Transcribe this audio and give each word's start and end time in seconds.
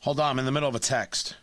Hold 0.00 0.20
on, 0.20 0.30
I'm 0.30 0.38
in 0.38 0.44
the 0.46 0.52
middle 0.52 0.68
of 0.68 0.74
a 0.74 0.80
text. 0.80 1.36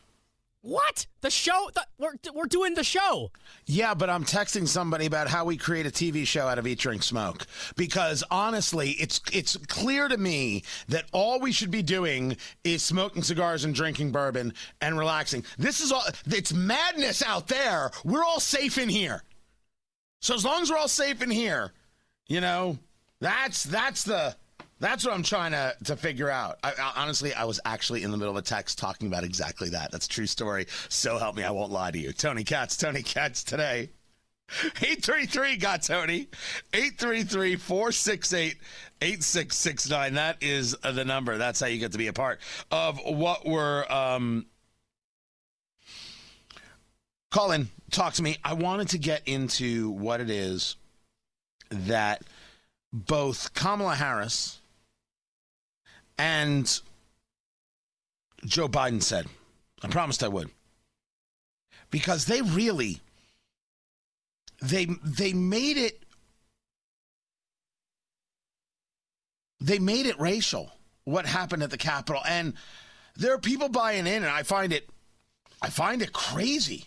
What? 0.62 1.06
The 1.22 1.30
show? 1.30 1.70
The, 1.76 1.86
we're, 1.98 2.16
we're 2.34 2.46
doing 2.46 2.74
the 2.74 2.84
show. 2.84 3.32
Yeah, 3.68 3.94
but 3.94 4.10
I'm 4.10 4.26
texting 4.26 4.68
somebody 4.68 5.06
about 5.06 5.30
how 5.30 5.46
we 5.46 5.56
create 5.56 5.86
a 5.86 5.92
TV 5.92 6.26
show 6.26 6.48
out 6.48 6.60
of 6.60 6.68
eat, 6.68 6.80
drink, 6.80 7.04
smoke. 7.04 7.46
Because 7.78 8.24
honestly, 8.30 8.92
it's 8.92 9.22
it's 9.32 9.56
clear 9.68 10.08
to 10.10 10.18
me 10.18 10.64
that 10.90 11.06
all 11.14 11.40
we 11.40 11.54
should 11.54 11.72
be 11.72 11.84
doing 11.84 12.36
is 12.66 12.84
smoking 12.84 13.24
cigars 13.24 13.64
and 13.64 13.74
drinking 13.74 14.12
bourbon 14.12 14.54
and 14.82 14.98
relaxing. 14.98 15.46
This 15.58 15.80
is 15.80 15.92
all. 15.92 16.04
It's 16.26 16.52
madness 16.52 17.22
out 17.22 17.48
there. 17.48 17.92
We're 18.04 18.24
all 18.24 18.42
safe 18.42 18.78
in 18.78 18.90
here. 18.90 19.24
So 20.20 20.34
as 20.34 20.44
long 20.44 20.64
as 20.64 20.72
we're 20.72 20.78
all 20.78 20.88
safe 20.88 21.22
in 21.22 21.30
here, 21.30 21.72
you 22.28 22.42
know, 22.42 22.78
that's 23.22 23.64
that's 23.64 24.04
the 24.04 24.36
that's 24.80 25.06
what 25.06 25.14
I'm 25.14 25.24
trying 25.24 25.52
to, 25.52 25.76
to 25.86 25.96
figure 25.96 26.30
out. 26.30 26.60
I, 26.64 26.74
I, 26.80 27.02
honestly, 27.02 27.34
I 27.34 27.46
was 27.46 27.60
actually 27.66 28.04
in 28.04 28.12
the 28.12 28.18
middle 28.18 28.32
of 28.32 28.38
a 28.38 28.46
text 28.46 28.78
talking 28.78 29.08
about 29.08 29.24
exactly 29.24 29.70
that. 29.70 29.92
That's 29.92 30.08
true 30.08 30.28
story. 30.28 30.68
So 30.90 31.18
help 31.18 31.36
me, 31.36 31.44
I 31.44 31.52
won't 31.52 31.72
lie 31.72 31.92
to 31.92 31.98
you. 31.98 32.14
Tony 32.14 32.44
Katz, 32.44 32.78
Tony 32.78 33.04
Katz 33.04 33.44
today. 33.44 33.90
833 34.50 35.58
got 35.58 35.82
Tony. 35.84 36.28
833 36.74 37.56
468 37.58 38.58
8669. 39.02 40.14
That 40.14 40.38
is 40.42 40.76
the 40.82 41.04
number. 41.04 41.38
That's 41.38 41.60
how 41.60 41.68
you 41.68 41.80
get 41.80 41.92
to 41.92 41.98
be 41.98 42.08
a 42.08 42.14
part 42.14 42.40
of 42.72 43.00
what 43.04 43.46
we're. 43.46 43.86
Um, 43.90 44.46
call 47.30 47.52
in, 47.52 47.68
talk 47.92 48.14
to 48.14 48.24
me. 48.24 48.38
I 48.44 48.54
wanted 48.54 48.90
to 48.90 48.98
get 48.98 49.24
into 49.28 49.90
what 49.90 50.22
it 50.22 50.30
is 50.30 50.78
that 51.70 52.22
both 52.94 53.54
Kamala 53.54 53.96
Harris 53.96 54.62
and 56.18 56.82
Joe 58.46 58.68
Biden 58.68 59.02
said. 59.02 59.28
I 59.84 59.88
promised 59.88 60.24
I 60.24 60.28
would. 60.28 60.50
Because 61.92 62.26
they 62.26 62.42
really 62.42 63.00
they 64.62 64.88
they 65.04 65.34
made 65.34 65.78
it 65.78 66.02
they 69.60 69.80
made 69.80 70.06
it 70.06 70.20
racial 70.20 70.72
what 71.04 71.26
happened 71.26 71.64
at 71.64 71.70
the 71.70 71.78
Capitol 71.78 72.22
and 72.28 72.54
there 73.16 73.34
are 73.34 73.40
people 73.40 73.70
buying 73.70 74.08
in 74.08 74.24
and 74.24 74.26
I 74.26 74.44
find 74.44 74.74
it 74.74 74.90
I 75.62 75.70
find 75.70 76.02
it 76.02 76.14
crazy. 76.14 76.86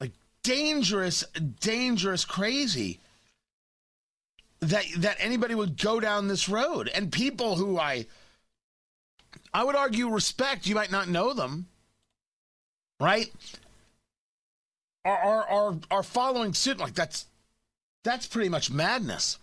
Like 0.00 0.12
dangerous 0.42 1.24
dangerous 1.60 2.24
crazy 2.24 3.00
that 4.60 4.84
that 4.98 5.16
anybody 5.20 5.54
would 5.54 5.80
go 5.80 6.00
down 6.00 6.28
this 6.28 6.48
road 6.48 6.90
and 6.94 7.12
people 7.12 7.56
who 7.56 7.78
I 7.78 8.06
I 9.54 9.64
would 9.64 9.76
argue 9.76 10.10
respect 10.10 10.66
you 10.66 10.74
might 10.74 10.90
not 10.90 11.08
know 11.08 11.32
them 11.32 11.66
right 13.00 13.32
are 15.04 15.16
are 15.16 15.48
are, 15.48 15.74
are 15.90 16.02
following 16.02 16.54
suit 16.54 16.78
like 16.78 16.94
that's 16.94 17.26
that's 18.02 18.26
pretty 18.26 18.48
much 18.48 18.70
madness 18.70 19.38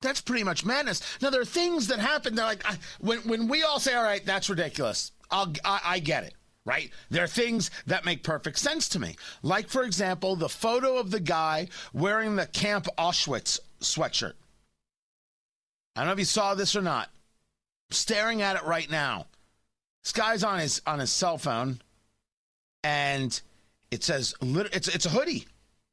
that's 0.00 0.20
pretty 0.20 0.44
much 0.44 0.64
madness 0.64 1.02
now 1.20 1.30
there 1.30 1.40
are 1.40 1.44
things 1.44 1.88
that 1.88 1.98
happen 1.98 2.34
that 2.36 2.44
like 2.44 2.70
I, 2.70 2.78
when 3.00 3.18
when 3.20 3.48
we 3.48 3.62
all 3.62 3.80
say 3.80 3.94
all 3.94 4.04
right 4.04 4.24
that's 4.24 4.48
ridiculous 4.48 5.12
I'll 5.30 5.52
I, 5.64 5.80
I 5.84 5.98
get 5.98 6.24
it 6.24 6.34
right? 6.66 6.90
There 7.10 7.22
are 7.22 7.28
things 7.28 7.70
that 7.86 8.04
make 8.04 8.24
perfect 8.24 8.58
sense 8.58 8.88
to 8.88 8.98
me. 8.98 9.14
Like, 9.42 9.68
for 9.68 9.84
example, 9.84 10.34
the 10.34 10.48
photo 10.48 10.96
of 10.98 11.12
the 11.12 11.20
guy 11.20 11.68
wearing 11.94 12.34
the 12.34 12.46
Camp 12.46 12.88
Auschwitz 12.98 13.60
sweatshirt. 13.80 14.34
I 15.96 16.00
don't 16.00 16.06
know 16.06 16.12
if 16.12 16.18
you 16.18 16.24
saw 16.26 16.54
this 16.54 16.76
or 16.76 16.82
not. 16.82 17.08
I'm 17.90 17.94
staring 17.94 18.42
at 18.42 18.56
it 18.56 18.64
right 18.64 18.90
now. 18.90 19.26
This 20.02 20.12
guy's 20.12 20.44
on 20.44 20.58
his 20.58 20.82
on 20.86 20.98
his 20.98 21.10
cell 21.10 21.38
phone, 21.38 21.80
and 22.84 23.40
it 23.90 24.04
says 24.04 24.34
it's 24.40 24.88
it's 24.88 25.06
a 25.06 25.08
hoodie, 25.08 25.46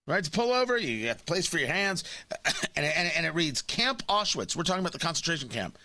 right? 0.05 0.23
To 0.23 0.29
pull 0.29 0.51
over, 0.51 0.77
you 0.77 1.07
have 1.07 1.25
place 1.25 1.47
for 1.47 1.57
your 1.57 1.69
hands, 1.69 2.03
and, 2.75 2.85
and, 2.85 3.11
and 3.16 3.25
it 3.25 3.33
reads 3.33 3.61
Camp 3.61 4.05
Auschwitz. 4.07 4.55
We're 4.55 4.63
talking 4.63 4.81
about 4.81 4.91
the 4.91 5.00
concentration 5.00 5.50
camp, 5.50 5.79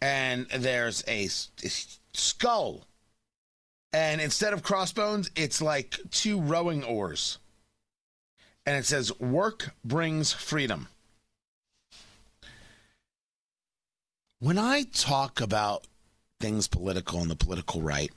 and 0.00 0.46
there's 0.46 1.02
a, 1.08 1.28
a 1.64 1.68
skull, 2.14 2.86
and 3.92 4.20
instead 4.20 4.52
of 4.52 4.62
crossbones, 4.62 5.30
it's 5.36 5.60
like 5.60 5.98
two 6.10 6.40
rowing 6.40 6.84
oars, 6.84 7.38
and 8.64 8.76
it 8.76 8.86
says 8.86 9.18
"Work 9.18 9.74
brings 9.84 10.32
freedom." 10.32 10.88
When 14.38 14.58
I 14.58 14.82
talk 14.82 15.40
about 15.40 15.86
things 16.40 16.68
political 16.68 17.20
and 17.20 17.30
the 17.30 17.36
political 17.36 17.80
right, 17.80 18.12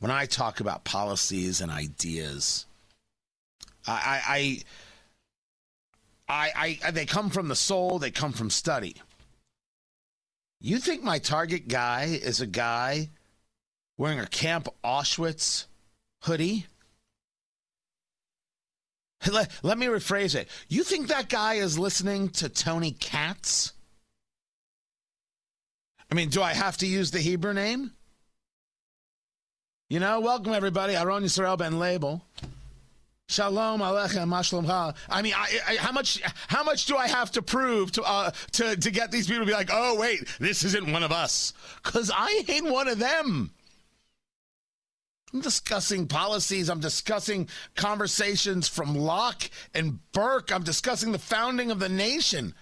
when 0.00 0.10
I 0.10 0.26
talk 0.26 0.58
about 0.58 0.84
policies 0.84 1.60
and 1.60 1.70
ideas, 1.70 2.66
I, 3.86 4.62
I, 6.28 6.50
I, 6.56 6.78
I, 6.84 6.90
they 6.90 7.06
come 7.06 7.30
from 7.30 7.48
the 7.48 7.56
soul. 7.56 7.98
They 7.98 8.10
come 8.10 8.32
from 8.32 8.50
study. 8.50 8.96
You 10.60 10.78
think 10.78 11.04
my 11.04 11.20
target 11.20 11.68
guy 11.68 12.18
is 12.20 12.40
a 12.40 12.46
guy 12.46 13.10
wearing 13.96 14.18
a 14.18 14.26
Camp 14.26 14.68
Auschwitz 14.82 15.66
hoodie? 16.22 16.66
Let, 19.30 19.50
let 19.62 19.78
me 19.78 19.86
rephrase 19.86 20.34
it. 20.34 20.48
You 20.68 20.82
think 20.82 21.08
that 21.08 21.28
guy 21.28 21.54
is 21.54 21.78
listening 21.78 22.30
to 22.30 22.48
Tony 22.48 22.90
Katz? 22.92 23.72
I 26.10 26.14
mean, 26.14 26.30
do 26.30 26.42
I 26.42 26.54
have 26.54 26.76
to 26.78 26.86
use 26.86 27.10
the 27.10 27.20
Hebrew 27.20 27.52
name? 27.52 27.92
You 29.90 30.00
know, 30.00 30.20
welcome 30.20 30.52
everybody. 30.52 30.96
Aron 30.96 31.24
Yisrael 31.24 31.58
Ben 31.58 31.78
Label. 31.78 32.22
Shalom 33.28 33.80
Aleichem 33.80 34.26
Mashlomcha. 34.26 34.96
I 35.08 35.20
mean, 35.20 35.34
I, 35.36 35.58
I, 35.68 35.76
how 35.76 35.92
much 35.92 36.22
how 36.48 36.64
much 36.64 36.86
do 36.86 36.96
I 36.96 37.08
have 37.08 37.30
to 37.32 37.42
prove 37.42 37.92
to 37.92 38.02
uh, 38.02 38.30
to 38.52 38.74
to 38.76 38.90
get 38.90 39.10
these 39.10 39.26
people 39.26 39.42
to 39.42 39.46
be 39.46 39.52
like, 39.52 39.68
oh 39.70 39.98
wait, 39.98 40.24
this 40.40 40.64
isn't 40.64 40.90
one 40.90 41.02
of 41.02 41.12
us? 41.12 41.52
Because 41.82 42.10
I 42.14 42.42
ain't 42.48 42.70
one 42.70 42.88
of 42.88 42.98
them. 42.98 43.50
I'm 45.34 45.42
discussing 45.42 46.06
policies. 46.06 46.70
I'm 46.70 46.80
discussing 46.80 47.50
conversations 47.76 48.66
from 48.66 48.94
Locke 48.94 49.50
and 49.74 49.98
Burke. 50.12 50.50
I'm 50.50 50.62
discussing 50.62 51.12
the 51.12 51.18
founding 51.18 51.70
of 51.70 51.80
the 51.80 51.90
nation. 51.90 52.54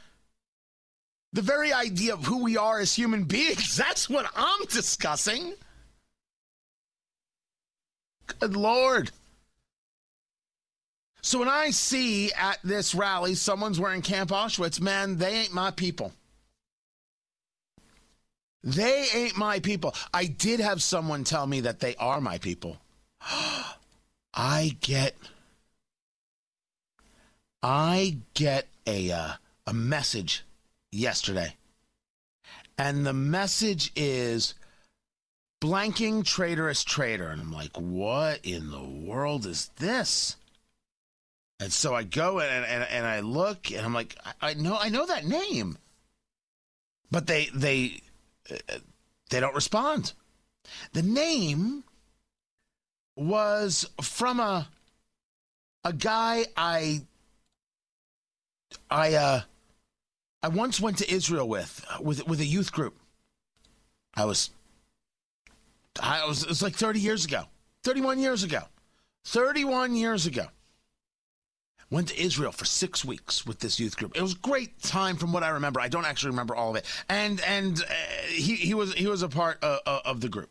The 1.32 1.42
very 1.42 1.72
idea 1.72 2.14
of 2.14 2.24
who 2.24 2.42
we 2.42 2.56
are 2.56 2.78
as 2.78 2.94
human 2.94 3.24
beings, 3.24 3.76
that's 3.78 4.08
what 4.08 4.30
I'm 4.34 4.64
discussing. 4.66 5.54
Good 8.40 8.56
Lord. 8.56 9.10
So 11.22 11.40
when 11.40 11.48
I 11.48 11.70
see 11.70 12.32
at 12.32 12.58
this 12.62 12.94
rally 12.94 13.34
someone's 13.34 13.80
wearing 13.80 14.02
Camp 14.02 14.30
Auschwitz, 14.30 14.80
man, 14.80 15.18
they 15.18 15.34
ain't 15.34 15.52
my 15.52 15.72
people. 15.72 16.12
They 18.62 19.06
ain't 19.14 19.36
my 19.36 19.60
people. 19.60 19.94
I 20.12 20.26
did 20.26 20.60
have 20.60 20.82
someone 20.82 21.24
tell 21.24 21.46
me 21.46 21.60
that 21.60 21.80
they 21.80 21.94
are 21.96 22.20
my 22.20 22.38
people. 22.38 22.78
I 24.34 24.76
get 24.80 25.16
I 27.62 28.18
get 28.34 28.68
a 28.86 29.10
uh, 29.10 29.32
a 29.66 29.72
message 29.72 30.44
yesterday. 30.92 31.56
And 32.78 33.06
the 33.06 33.12
message 33.12 33.92
is 33.96 34.54
blanking 35.62 36.24
traitorous 36.24 36.84
traitor. 36.84 37.28
And 37.28 37.40
I'm 37.40 37.52
like, 37.52 37.76
what 37.76 38.40
in 38.44 38.70
the 38.70 38.84
world 38.84 39.46
is 39.46 39.70
this? 39.76 40.36
And 41.58 41.72
so 41.72 41.94
I 41.94 42.02
go 42.02 42.40
and, 42.40 42.66
and, 42.66 42.86
and 42.90 43.06
I 43.06 43.20
look 43.20 43.70
and 43.70 43.80
I'm 43.80 43.94
like, 43.94 44.16
I, 44.24 44.50
I 44.50 44.54
know 44.54 44.76
I 44.78 44.90
know 44.90 45.06
that 45.06 45.24
name. 45.24 45.78
But 47.10 47.26
they 47.26 47.48
they 47.54 48.00
uh, 48.50 48.78
they 49.30 49.40
don't 49.40 49.54
respond. 49.54 50.12
The 50.92 51.02
name 51.02 51.84
was 53.16 53.88
from 54.02 54.40
a 54.40 54.68
a 55.84 55.92
guy 55.94 56.44
I 56.56 57.02
I 58.90 59.14
uh 59.14 59.40
I 60.42 60.48
once 60.48 60.80
went 60.80 60.98
to 60.98 61.10
Israel 61.10 61.48
with 61.48 61.84
with 62.00 62.26
with 62.26 62.40
a 62.40 62.44
youth 62.44 62.72
group. 62.72 62.96
I 64.14 64.24
was 64.24 64.50
I 66.00 66.24
was 66.26 66.42
it 66.42 66.48
was 66.48 66.62
like 66.62 66.74
30 66.74 67.00
years 67.00 67.24
ago. 67.24 67.44
31 67.84 68.18
years 68.18 68.42
ago. 68.42 68.62
31 69.24 69.96
years 69.96 70.26
ago. 70.26 70.46
Went 71.88 72.08
to 72.08 72.20
Israel 72.20 72.50
for 72.50 72.64
six 72.64 73.04
weeks 73.04 73.46
with 73.46 73.60
this 73.60 73.78
youth 73.78 73.96
group. 73.96 74.16
It 74.16 74.22
was 74.22 74.32
a 74.32 74.38
great 74.38 74.82
time 74.82 75.16
from 75.16 75.32
what 75.32 75.44
I 75.44 75.50
remember. 75.50 75.80
I 75.80 75.88
don't 75.88 76.04
actually 76.04 76.30
remember 76.30 76.56
all 76.56 76.70
of 76.70 76.76
it. 76.76 76.84
And 77.08 77.40
and 77.42 77.80
uh, 77.80 77.94
he 78.28 78.56
he 78.56 78.74
was 78.74 78.92
he 78.94 79.06
was 79.06 79.22
a 79.22 79.28
part 79.28 79.62
uh, 79.62 79.78
of 80.04 80.20
the 80.20 80.28
group. 80.28 80.50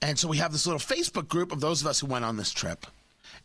And 0.00 0.18
so 0.18 0.28
we 0.28 0.38
have 0.38 0.52
this 0.52 0.66
little 0.66 0.80
Facebook 0.80 1.28
group 1.28 1.52
of 1.52 1.60
those 1.60 1.80
of 1.80 1.86
us 1.86 2.00
who 2.00 2.06
went 2.06 2.24
on 2.24 2.36
this 2.36 2.50
trip. 2.50 2.86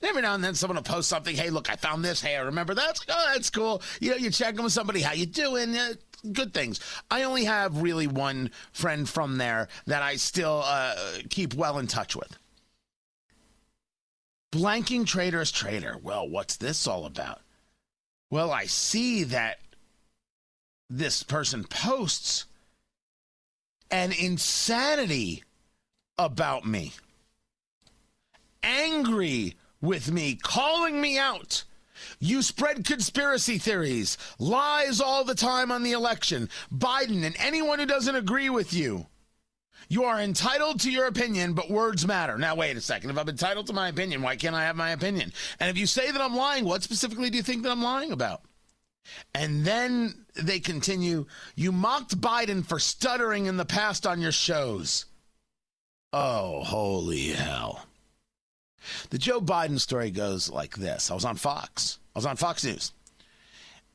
Every 0.01 0.22
now 0.22 0.34
and 0.34 0.44
then 0.44 0.56
someone 0.56 0.78
will 0.78 0.84
post 0.84 1.10
something. 1.10 1.36
Hey, 1.36 1.50
look, 1.50 1.69
I 1.69 1.75
found 1.75 2.06
this. 2.06 2.22
Hey, 2.22 2.36
I 2.38 2.42
remember 2.42 2.74
that. 2.74 3.00
Oh, 3.10 3.31
that's 3.34 3.50
cool. 3.50 3.81
You 4.00 4.12
know, 4.12 4.16
you 4.16 4.30
check 4.30 4.56
in 4.56 4.63
with 4.63 4.72
somebody. 4.72 5.01
How 5.01 5.13
you 5.13 5.25
doing? 5.25 5.75
Uh, 5.75 5.94
good 6.31 6.54
things. 6.54 6.80
I 7.12 7.24
only 7.24 7.44
have 7.46 7.81
really 7.81 8.07
one 8.07 8.51
friend 8.72 9.07
from 9.07 9.38
there 9.38 9.68
that 9.88 10.01
I 10.01 10.16
still 10.16 10.62
uh, 10.63 10.96
keep 11.30 11.54
well 11.54 11.80
in 11.80 11.88
touch 11.88 12.16
with. 12.16 12.38
Blanking 14.51 15.06
trader's 15.06 15.51
trader. 15.51 15.98
Well, 16.01 16.28
what's 16.28 16.56
this 16.57 16.88
all 16.88 17.06
about? 17.06 17.42
Well, 18.31 18.51
I 18.51 18.66
see 18.66 19.24
that 19.25 19.60
this 20.90 21.24
person 21.24 21.66
posts 21.66 22.46
an 23.92 24.12
insanity 24.12 25.44
about 26.18 26.66
me, 26.66 26.94
angry 28.63 29.56
with 29.81 30.11
me, 30.11 30.35
calling 30.35 30.99
me 30.99 31.17
out. 31.17 31.63
You 32.19 32.41
spread 32.41 32.85
conspiracy 32.85 33.57
theories, 33.57 34.17
lies 34.37 35.01
all 35.01 35.23
the 35.23 35.35
time 35.35 35.71
on 35.71 35.83
the 35.83 35.91
election, 35.91 36.49
Biden, 36.73 37.25
and 37.25 37.35
anyone 37.39 37.79
who 37.79 37.85
doesn't 37.85 38.15
agree 38.15 38.49
with 38.49 38.73
you. 38.73 39.07
You 39.89 40.03
are 40.03 40.21
entitled 40.21 40.79
to 40.81 40.91
your 40.91 41.07
opinion, 41.07 41.53
but 41.53 41.71
words 41.71 42.05
matter. 42.05 42.37
Now, 42.37 42.55
wait 42.55 42.77
a 42.77 42.81
second. 42.81 43.09
If 43.09 43.17
I'm 43.17 43.27
entitled 43.27 43.67
to 43.67 43.73
my 43.73 43.89
opinion, 43.89 44.21
why 44.21 44.35
can't 44.35 44.55
I 44.55 44.63
have 44.63 44.75
my 44.75 44.91
opinion? 44.91 45.33
And 45.59 45.69
if 45.69 45.77
you 45.77 45.87
say 45.87 46.11
that 46.11 46.21
I'm 46.21 46.35
lying, 46.35 46.65
what 46.65 46.83
specifically 46.83 47.29
do 47.29 47.37
you 47.37 47.43
think 47.43 47.63
that 47.63 47.71
I'm 47.71 47.81
lying 47.81 48.11
about? 48.11 48.41
And 49.33 49.65
then 49.65 50.25
they 50.35 50.59
continue, 50.59 51.25
you 51.55 51.71
mocked 51.71 52.21
Biden 52.21 52.63
for 52.63 52.77
stuttering 52.77 53.47
in 53.47 53.57
the 53.57 53.65
past 53.65 54.05
on 54.05 54.21
your 54.21 54.31
shows. 54.31 55.05
Oh, 56.13 56.63
holy 56.63 57.29
hell. 57.29 57.85
The 59.09 59.17
Joe 59.17 59.41
Biden 59.41 59.79
story 59.79 60.11
goes 60.11 60.49
like 60.49 60.75
this 60.75 61.11
I 61.11 61.13
was 61.13 61.25
on 61.25 61.35
Fox, 61.35 61.99
I 62.15 62.19
was 62.19 62.25
on 62.25 62.35
Fox 62.35 62.63
News, 62.63 62.91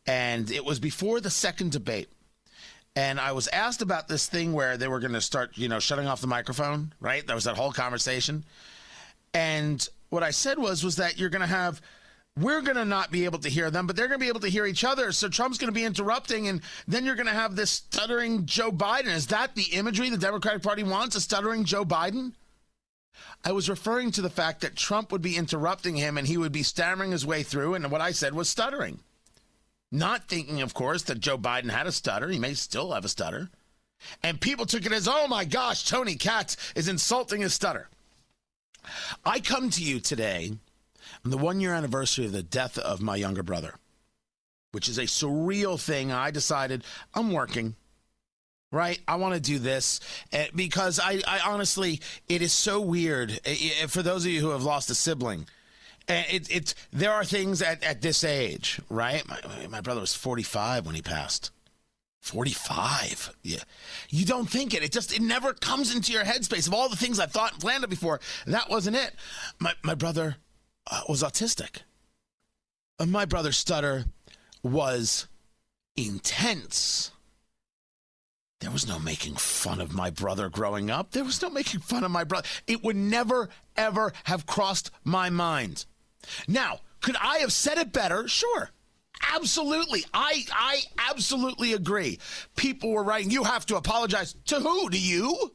and 0.07 0.51
it 0.51 0.65
was 0.65 0.79
before 0.79 1.21
the 1.21 1.31
second 1.31 1.73
debate. 1.73 2.09
And 2.97 3.19
I 3.19 3.33
was 3.33 3.49
asked 3.49 3.83
about 3.83 4.07
this 4.07 4.29
thing 4.29 4.53
where 4.53 4.77
they 4.77 4.87
were 4.87 5.01
going 5.01 5.15
to 5.15 5.21
start, 5.21 5.59
you 5.59 5.69
know, 5.69 5.81
shutting 5.81 6.07
off 6.07 6.21
the 6.21 6.29
microphone, 6.29 6.95
right? 7.01 7.27
There 7.27 7.35
was 7.35 7.43
that 7.43 7.57
whole 7.57 7.73
conversation. 7.73 8.45
And 9.33 9.87
what 10.11 10.23
I 10.23 10.31
said 10.31 10.59
was, 10.59 10.85
was 10.85 10.95
that 10.97 11.19
you're 11.19 11.29
going 11.29 11.41
to 11.41 11.49
have 11.49 11.83
we're 12.39 12.63
going 12.63 12.77
to 12.77 12.85
not 12.85 13.13
be 13.13 13.27
able 13.27 13.39
to 13.39 13.49
hear 13.49 13.71
them, 13.71 13.87
but 13.87 13.95
they're 13.95 14.09
going 14.09 14.19
to 14.19 14.25
be 14.25 14.29
able 14.29 14.41
to 14.41 14.49
hear 14.49 14.67
each 14.67 14.85
other. 14.85 15.13
So 15.13 15.29
Trump's 15.29 15.59
going 15.59 15.73
to 15.73 15.75
be 15.75 15.85
interrupting, 15.85 16.49
and 16.49 16.63
then 16.89 17.05
you're 17.05 17.15
going 17.15 17.29
to 17.29 17.33
have 17.33 17.55
this 17.55 17.71
stuttering 17.71 18.45
Joe 18.47 18.73
Biden. 18.73 19.07
Is 19.07 19.29
that 19.29 19.55
the 19.55 19.63
imagery 19.73 20.11
the 20.11 20.19
Democratic 20.19 20.63
Party 20.63 20.83
wants? 20.83 21.15
A 21.15 21.21
stuttering 21.21 21.65
Joe 21.65 21.85
Biden? 21.85 22.33
I 23.45 23.53
was 23.53 23.69
referring 23.69 24.11
to 24.13 24.23
the 24.23 24.31
fact 24.31 24.61
that 24.61 24.77
Trump 24.77 25.13
would 25.13 25.23
be 25.23 25.37
interrupting 25.37 25.97
him 25.97 26.19
and 26.19 26.27
he 26.27 26.37
would 26.37 26.53
be 26.53 26.63
stammering 26.63 27.13
his 27.13 27.27
way 27.27 27.43
through, 27.43 27.75
and 27.75 27.91
what 27.91 28.01
I 28.01 28.13
said 28.13 28.35
was 28.35 28.49
stuttering. 28.49 29.01
Not 29.93 30.29
thinking, 30.29 30.61
of 30.61 30.75
course, 30.75 31.03
that 31.05 31.21
Joe 31.21 31.39
Biden 31.39 31.71
had 31.71 31.87
a 31.87 31.93
stutter. 31.93 32.29
He 32.29 32.39
may 32.39 32.55
still 32.55 32.93
have 32.93 33.05
a 33.05 33.09
stutter. 33.09 33.51
And 34.23 34.41
people 34.41 34.67
took 34.67 34.85
it 34.85 34.93
as, 34.93 35.07
oh 35.09 35.29
my 35.29 35.45
gosh, 35.45 35.85
Tony 35.85 36.17
Katz 36.17 36.57
is 36.75 36.89
insulting 36.89 37.43
his 37.43 37.55
stutter. 37.55 37.89
I 39.25 39.41
come 39.41 39.71
to 39.71 39.83
you 39.83 40.01
today 40.01 40.53
on 41.25 41.31
the 41.31 41.39
one 41.39 41.61
year 41.61 41.75
anniversary 41.75 42.27
of 42.27 42.33
the 42.33 42.43
death 42.43 42.77
of 42.77 43.01
my 43.01 43.17
younger 43.17 43.43
brother, 43.43 43.75
which 44.73 44.89
is 44.89 44.99
a 44.99 45.03
surreal 45.03 45.81
thing. 45.81 46.13
I 46.13 46.31
decided 46.31 46.85
I'm 47.15 47.33
working 47.33 47.77
right? 48.75 49.01
I 49.07 49.15
want 49.17 49.35
to 49.35 49.41
do 49.41 49.59
this 49.59 50.01
eh, 50.33 50.49
because 50.55 50.99
I, 50.99 51.23
I 51.27 51.41
honestly, 51.47 52.01
it 52.29 52.43
is 52.43 52.53
so 52.53 52.81
weird 52.81 53.41
eh, 53.45 53.57
eh, 53.83 53.87
for 53.87 54.03
those 54.03 54.25
of 54.25 54.33
you 54.33 54.41
who 54.41 54.51
have 54.51 54.65
lost 54.65 54.91
a 54.91 54.95
sibling. 54.95 55.47
It, 56.07 56.55
it, 56.55 56.75
there 56.93 57.13
are 57.13 57.25
things 57.25 57.63
at, 57.63 57.83
at 57.83 58.03
this 58.03 58.25
age, 58.25 58.79
right? 58.91 59.27
My, 59.27 59.39
my 59.71 59.81
brother 59.81 60.03
was 60.03 60.15
45 60.15 60.85
when 60.85 60.95
he 60.95 61.01
passed. 61.01 61.51
45. 62.21 63.35
Yeah. 63.43 63.61
You 64.11 64.27
don't 64.27 64.49
think 64.49 64.75
it. 64.75 64.83
It 64.83 64.93
just, 64.93 65.15
it 65.15 65.23
never 65.23 65.55
comes 65.55 65.95
into 65.95 66.13
your 66.13 66.25
headspace. 66.25 66.67
Of 66.67 66.75
all 66.75 66.91
the 66.91 66.97
things 66.97 67.19
I 67.19 67.27
thought 67.27 67.53
and 67.53 67.61
planned 67.61 67.89
before, 67.89 68.21
that 68.47 68.69
wasn't 68.69 68.97
it. 68.97 69.15
My, 69.59 69.73
my 69.83 69.95
brother 69.95 70.37
uh, 70.91 71.03
was 71.09 71.23
autistic. 71.23 71.83
My 73.05 73.25
brother's 73.25 73.57
stutter 73.57 74.05
was 74.63 75.27
intense. 75.97 77.13
Was 78.75 78.89
no 78.89 78.99
making 78.99 79.37
fun 79.37 79.81
of 79.81 79.95
my 79.95 80.11
brother 80.11 80.49
growing 80.49 80.91
up. 80.91 81.13
There 81.13 81.23
was 81.23 81.41
no 81.41 81.49
making 81.49 81.79
fun 81.79 82.03
of 82.03 82.11
my 82.11 82.25
brother. 82.25 82.49
It 82.67 82.83
would 82.83 82.97
never, 82.97 83.49
ever 83.77 84.13
have 84.25 84.47
crossed 84.47 84.91
my 85.05 85.31
mind. 85.31 85.85
Now, 86.49 86.81
could 87.01 87.15
I 87.21 87.39
have 87.39 87.53
said 87.53 87.79
it 87.79 87.93
better? 87.93 88.27
Sure. 88.27 88.71
Absolutely. 89.33 90.05
I 90.13 90.45
I 90.51 90.81
absolutely 91.09 91.75
agree. 91.75 92.19
People 92.57 92.91
were 92.91 93.05
writing, 93.05 93.31
you 93.31 93.45
have 93.45 93.65
to 93.67 93.77
apologize. 93.77 94.35
To 94.47 94.57
who? 94.57 94.91
To 94.91 94.99
you? 94.99 95.53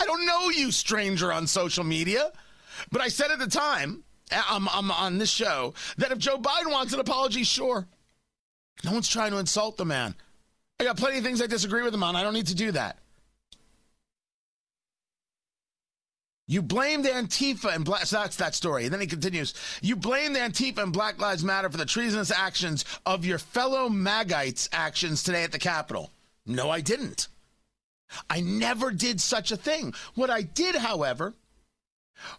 I 0.00 0.06
don't 0.06 0.24
know 0.24 0.50
you, 0.50 0.70
stranger 0.70 1.32
on 1.32 1.48
social 1.48 1.82
media. 1.82 2.30
But 2.92 3.02
I 3.02 3.08
said 3.08 3.32
at 3.32 3.40
the 3.40 3.48
time, 3.48 4.04
I'm, 4.30 4.68
um, 4.68 4.70
I'm 4.72 4.90
um, 4.92 5.04
on 5.04 5.18
this 5.18 5.30
show, 5.30 5.74
that 5.96 6.12
if 6.12 6.18
Joe 6.18 6.38
Biden 6.38 6.70
wants 6.70 6.92
an 6.92 7.00
apology, 7.00 7.42
sure. 7.42 7.88
No 8.84 8.92
one's 8.92 9.08
trying 9.08 9.32
to 9.32 9.38
insult 9.38 9.78
the 9.78 9.84
man. 9.84 10.14
I 10.80 10.84
got 10.84 10.96
plenty 10.96 11.18
of 11.18 11.24
things 11.24 11.40
I 11.40 11.46
disagree 11.46 11.82
with 11.82 11.94
him 11.94 12.02
on. 12.02 12.16
I 12.16 12.22
don't 12.22 12.34
need 12.34 12.48
to 12.48 12.54
do 12.54 12.72
that. 12.72 12.98
You 16.48 16.60
blamed 16.60 17.06
Antifa 17.06 17.74
and 17.74 17.84
Black. 17.84 18.04
So 18.04 18.16
that's 18.16 18.36
that 18.36 18.54
story. 18.54 18.84
And 18.84 18.92
then 18.92 19.00
he 19.00 19.06
continues. 19.06 19.54
You 19.80 19.96
blamed 19.96 20.36
Antifa 20.36 20.82
and 20.82 20.92
Black 20.92 21.20
Lives 21.20 21.44
Matter 21.44 21.70
for 21.70 21.78
the 21.78 21.86
treasonous 21.86 22.30
actions 22.30 22.84
of 23.06 23.24
your 23.24 23.38
fellow 23.38 23.88
Magites' 23.88 24.68
actions 24.72 25.22
today 25.22 25.44
at 25.44 25.52
the 25.52 25.58
Capitol. 25.58 26.10
No, 26.44 26.68
I 26.68 26.80
didn't. 26.80 27.28
I 28.28 28.40
never 28.40 28.90
did 28.90 29.20
such 29.20 29.52
a 29.52 29.56
thing. 29.56 29.94
What 30.14 30.30
I 30.30 30.42
did, 30.42 30.74
however, 30.74 31.34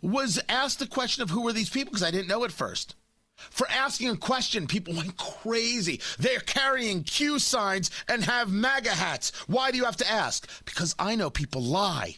was 0.02 0.40
ask 0.50 0.78
the 0.78 0.88
question 0.88 1.24
of 1.24 1.30
who 1.30 1.42
were 1.42 1.54
these 1.54 1.70
people 1.70 1.92
because 1.92 2.04
I 2.04 2.12
didn't 2.12 2.28
know 2.28 2.44
at 2.44 2.52
first. 2.52 2.96
For 3.36 3.68
asking 3.70 4.10
a 4.10 4.18
question, 4.18 4.68
people 4.68 4.96
went 4.96 5.18
crazy. 5.18 6.00
They're 6.18 6.40
carrying 6.40 7.04
Q 7.04 7.40
signs 7.40 7.92
and 8.08 8.24
have 8.24 8.52
MAGA 8.52 8.92
hats. 8.92 9.32
Why 9.48 9.72
do 9.72 9.78
you 9.78 9.86
have 9.86 9.98
to 9.98 10.12
ask? 10.12 10.50
Because 10.66 10.96
I 10.98 11.16
know 11.16 11.30
people 11.30 11.62
lie. 11.62 12.18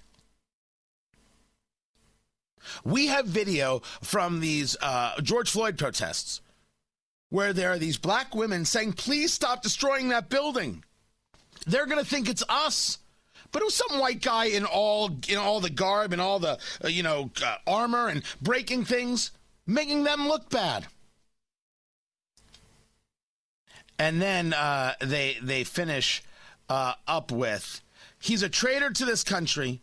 We 2.83 3.07
have 3.07 3.25
video 3.25 3.81
from 4.01 4.39
these 4.39 4.75
uh, 4.81 5.19
George 5.21 5.51
Floyd 5.51 5.77
protests 5.77 6.41
where 7.29 7.53
there 7.53 7.71
are 7.71 7.77
these 7.77 7.97
black 7.97 8.33
women 8.33 8.65
saying, 8.65 8.93
please 8.93 9.33
stop 9.33 9.61
destroying 9.61 10.09
that 10.09 10.29
building. 10.29 10.83
They're 11.67 11.85
going 11.85 12.03
to 12.03 12.09
think 12.09 12.29
it's 12.29 12.43
us. 12.49 12.99
But 13.51 13.61
it 13.61 13.65
was 13.65 13.75
some 13.75 13.99
white 13.99 14.21
guy 14.21 14.45
in 14.45 14.65
all 14.65 15.11
in 15.29 15.37
all 15.37 15.61
the 15.61 15.69
garb 15.69 16.11
and 16.11 16.21
all 16.21 16.39
the 16.39 16.57
uh, 16.83 16.89
you 16.89 17.03
know 17.03 17.31
uh, 17.41 17.55
armor 17.65 18.09
and 18.09 18.21
breaking 18.41 18.83
things, 18.83 19.31
making 19.65 20.03
them 20.03 20.27
look 20.27 20.49
bad. 20.49 20.87
And 23.97 24.21
then 24.21 24.53
uh, 24.53 24.93
they 25.01 25.37
they 25.41 25.63
finish 25.63 26.21
uh, 26.69 26.93
up 27.07 27.31
with, 27.31 27.81
"He's 28.19 28.43
a 28.43 28.49
traitor 28.49 28.91
to 28.91 29.05
this 29.05 29.23
country 29.23 29.81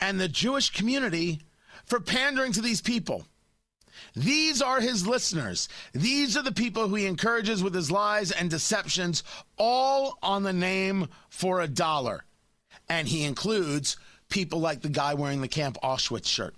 and 0.00 0.20
the 0.20 0.28
Jewish 0.28 0.70
community 0.70 1.40
for 1.84 2.00
pandering 2.00 2.52
to 2.52 2.62
these 2.62 2.80
people." 2.80 3.26
These 4.14 4.60
are 4.60 4.80
his 4.80 5.06
listeners. 5.06 5.68
These 5.92 6.36
are 6.36 6.42
the 6.42 6.52
people 6.52 6.88
who 6.88 6.96
he 6.96 7.06
encourages 7.06 7.62
with 7.62 7.74
his 7.74 7.90
lies 7.90 8.30
and 8.30 8.50
deceptions, 8.50 9.22
all 9.56 10.18
on 10.22 10.42
the 10.42 10.52
name 10.52 11.08
for 11.30 11.60
a 11.60 11.68
dollar. 11.68 12.24
And 12.88 13.08
he 13.08 13.24
includes 13.24 13.96
people 14.28 14.60
like 14.60 14.82
the 14.82 14.88
guy 14.88 15.14
wearing 15.14 15.40
the 15.40 15.48
Camp 15.48 15.78
Auschwitz 15.82 16.26
shirt. 16.26 16.54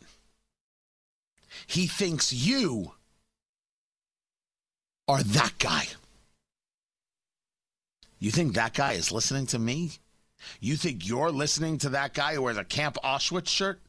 He 1.66 1.86
thinks 1.86 2.32
you 2.32 2.92
are 5.08 5.22
that 5.22 5.52
guy. 5.58 5.86
You 8.18 8.30
think 8.30 8.54
that 8.54 8.74
guy 8.74 8.92
is 8.92 9.12
listening 9.12 9.46
to 9.46 9.58
me? 9.58 9.92
You 10.60 10.76
think 10.76 11.06
you're 11.06 11.30
listening 11.30 11.78
to 11.78 11.90
that 11.90 12.14
guy 12.14 12.34
who 12.34 12.42
wears 12.42 12.56
a 12.56 12.64
Camp 12.64 12.96
Auschwitz 13.04 13.48
shirt? 13.48 13.80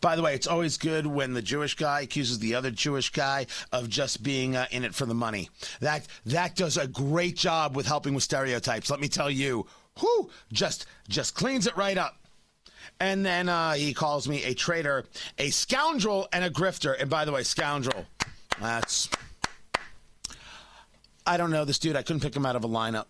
By 0.00 0.16
the 0.16 0.22
way, 0.22 0.34
it's 0.34 0.46
always 0.46 0.78
good 0.78 1.06
when 1.06 1.34
the 1.34 1.42
Jewish 1.42 1.74
guy 1.74 2.00
accuses 2.00 2.38
the 2.38 2.54
other 2.54 2.70
Jewish 2.70 3.10
guy 3.10 3.46
of 3.72 3.88
just 3.88 4.22
being 4.22 4.56
uh, 4.56 4.66
in 4.70 4.84
it 4.84 4.94
for 4.94 5.06
the 5.06 5.14
money. 5.14 5.50
That 5.80 6.06
that 6.24 6.56
does 6.56 6.76
a 6.76 6.86
great 6.86 7.36
job 7.36 7.76
with 7.76 7.86
helping 7.86 8.14
with 8.14 8.24
stereotypes. 8.24 8.90
Let 8.90 9.00
me 9.00 9.08
tell 9.08 9.30
you, 9.30 9.66
who 9.98 10.30
just 10.52 10.86
just 11.08 11.34
cleans 11.34 11.66
it 11.66 11.76
right 11.76 11.98
up. 11.98 12.16
And 12.98 13.26
then 13.26 13.48
uh, 13.48 13.74
he 13.74 13.92
calls 13.92 14.26
me 14.26 14.42
a 14.44 14.54
traitor, 14.54 15.04
a 15.38 15.50
scoundrel, 15.50 16.28
and 16.32 16.44
a 16.44 16.50
grifter. 16.50 16.98
And 16.98 17.10
by 17.10 17.26
the 17.26 17.32
way, 17.32 17.42
scoundrel, 17.42 18.06
that's 18.60 19.08
I 21.26 21.36
don't 21.36 21.50
know 21.50 21.64
this 21.64 21.78
dude. 21.78 21.96
I 21.96 22.02
couldn't 22.02 22.22
pick 22.22 22.34
him 22.34 22.46
out 22.46 22.56
of 22.56 22.64
a 22.64 22.68
lineup. 22.68 23.06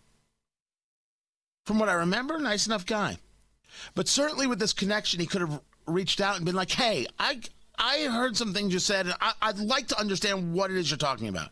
From 1.67 1.79
what 1.79 1.89
I 1.89 1.95
remember, 1.95 2.39
nice 2.39 2.67
enough 2.67 2.87
guy. 2.87 3.19
But 3.95 4.09
certainly 4.09 4.47
with 4.47 4.59
this 4.59 4.73
connection, 4.73 5.21
he 5.21 5.27
could 5.27 5.43
have 5.43 5.61
reached 5.87 6.21
out 6.21 6.37
and 6.37 6.45
been 6.45 6.55
like, 6.55 6.71
"Hey, 6.71 7.07
I 7.19 7.41
I 7.79 8.05
heard 8.05 8.37
some 8.37 8.55
things 8.55 8.73
you 8.73 8.79
said, 8.79 9.07
and 9.07 9.15
I, 9.21 9.33
I'd 9.43 9.59
like 9.59 9.89
to 9.89 10.01
understand 10.01 10.55
what 10.55 10.71
it 10.71 10.77
is 10.77 10.91
you're 10.91 10.97
talking 10.97 11.29
about. 11.29 11.51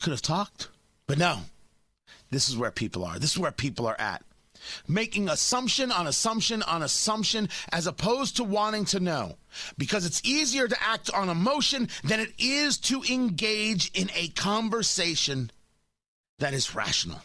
Could 0.00 0.12
have 0.12 0.22
talked, 0.22 0.68
but 1.06 1.18
no. 1.18 1.40
This 2.30 2.48
is 2.48 2.56
where 2.56 2.70
people 2.70 3.04
are. 3.04 3.18
This 3.18 3.32
is 3.32 3.38
where 3.38 3.52
people 3.52 3.86
are 3.86 4.00
at. 4.00 4.24
Making 4.88 5.28
assumption 5.28 5.92
on 5.92 6.06
assumption 6.06 6.62
on 6.62 6.82
assumption 6.82 7.48
as 7.72 7.86
opposed 7.86 8.36
to 8.36 8.44
wanting 8.44 8.84
to 8.86 9.00
know. 9.00 9.36
Because 9.78 10.06
it's 10.06 10.24
easier 10.24 10.68
to 10.68 10.82
act 10.82 11.10
on 11.10 11.28
emotion 11.28 11.88
than 12.02 12.20
it 12.20 12.32
is 12.38 12.78
to 12.78 13.02
engage 13.02 13.90
in 13.94 14.10
a 14.14 14.28
conversation 14.28 15.50
that 16.38 16.54
is 16.54 16.74
rational. 16.74 17.20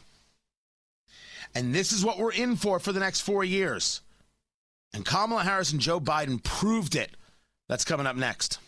And 1.56 1.74
this 1.74 1.92
is 1.92 2.06
what 2.06 2.20
we're 2.20 2.32
in 2.32 2.56
for 2.56 2.80
for 2.80 2.92
the 2.92 3.00
next 3.00 3.22
four 3.22 3.44
years. 3.44 4.02
And 4.94 5.06
Kamala 5.06 5.44
Harris 5.44 5.72
and 5.72 5.82
Joe 5.82 6.00
Biden 6.00 6.44
proved 6.44 6.96
it. 6.96 7.12
That's 7.68 7.86
coming 7.86 8.08
up 8.08 8.16
next. 8.16 8.60